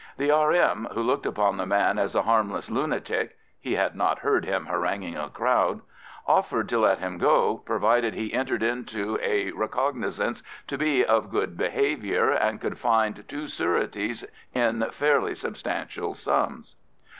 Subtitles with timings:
[0.17, 4.45] The R.M., who looked upon the man as a harmless lunatic (he had not heard
[4.45, 5.81] him haranguing a crowd),
[6.25, 11.55] offered to let him go provided he entered into a recognisance to be of good
[11.55, 14.25] behaviour and could find two sureties
[14.55, 16.75] in fairly substantial sums.